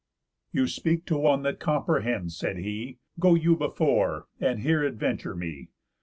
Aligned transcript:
"You 0.51 0.65
speak 0.65 1.05
to 1.05 1.15
one 1.19 1.43
that 1.43 1.59
comprehends," 1.59 2.35
said 2.35 2.57
he, 2.57 2.97
"Go 3.19 3.35
you 3.35 3.55
before, 3.55 4.25
and 4.39 4.61
here 4.61 4.81
adventure 4.83 5.35
me. 5.35 5.69